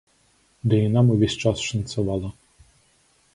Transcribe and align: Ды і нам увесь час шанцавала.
Ды 0.71 0.79
і 0.85 0.87
нам 0.95 1.11
увесь 1.15 1.35
час 1.43 1.61
шанцавала. 1.67 2.29